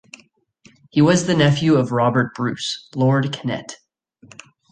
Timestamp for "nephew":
1.35-1.75